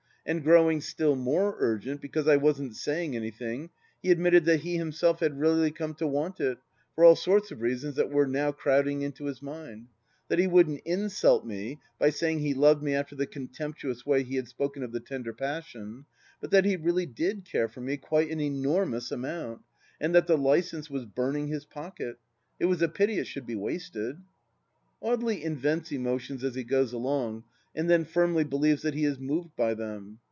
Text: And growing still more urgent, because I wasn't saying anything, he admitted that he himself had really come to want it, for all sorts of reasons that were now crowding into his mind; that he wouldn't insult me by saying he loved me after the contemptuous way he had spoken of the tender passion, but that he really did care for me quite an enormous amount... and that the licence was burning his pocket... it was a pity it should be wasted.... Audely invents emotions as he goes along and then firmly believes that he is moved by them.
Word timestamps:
And 0.23 0.43
growing 0.43 0.81
still 0.81 1.15
more 1.15 1.55
urgent, 1.57 1.99
because 1.99 2.27
I 2.27 2.37
wasn't 2.37 2.75
saying 2.75 3.15
anything, 3.15 3.71
he 4.03 4.11
admitted 4.11 4.45
that 4.45 4.59
he 4.59 4.77
himself 4.77 5.19
had 5.19 5.39
really 5.39 5.71
come 5.71 5.95
to 5.95 6.05
want 6.05 6.39
it, 6.39 6.59
for 6.93 7.03
all 7.03 7.15
sorts 7.15 7.49
of 7.49 7.59
reasons 7.63 7.95
that 7.95 8.11
were 8.11 8.27
now 8.27 8.51
crowding 8.51 9.01
into 9.01 9.25
his 9.25 9.41
mind; 9.41 9.87
that 10.27 10.37
he 10.37 10.45
wouldn't 10.45 10.83
insult 10.85 11.43
me 11.43 11.79
by 11.97 12.11
saying 12.11 12.39
he 12.39 12.53
loved 12.53 12.83
me 12.83 12.93
after 12.93 13.15
the 13.15 13.25
contemptuous 13.25 14.05
way 14.05 14.21
he 14.21 14.35
had 14.35 14.47
spoken 14.47 14.83
of 14.83 14.91
the 14.91 14.99
tender 14.99 15.33
passion, 15.33 16.05
but 16.39 16.51
that 16.51 16.65
he 16.65 16.75
really 16.77 17.07
did 17.07 17.43
care 17.43 17.67
for 17.67 17.81
me 17.81 17.97
quite 17.97 18.29
an 18.29 18.39
enormous 18.39 19.11
amount... 19.11 19.63
and 19.99 20.13
that 20.13 20.27
the 20.27 20.37
licence 20.37 20.87
was 20.87 21.03
burning 21.03 21.47
his 21.47 21.65
pocket... 21.65 22.19
it 22.59 22.65
was 22.65 22.83
a 22.83 22.87
pity 22.87 23.17
it 23.17 23.25
should 23.25 23.47
be 23.47 23.55
wasted.... 23.55 24.21
Audely 25.01 25.41
invents 25.41 25.91
emotions 25.91 26.43
as 26.43 26.53
he 26.53 26.63
goes 26.63 26.93
along 26.93 27.43
and 27.73 27.89
then 27.89 28.03
firmly 28.03 28.43
believes 28.43 28.81
that 28.81 28.93
he 28.93 29.05
is 29.05 29.17
moved 29.17 29.49
by 29.55 29.73
them. 29.75 30.19